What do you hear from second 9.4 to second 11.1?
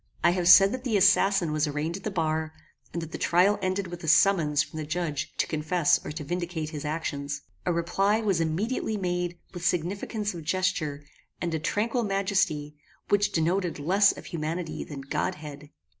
with significance of gesture,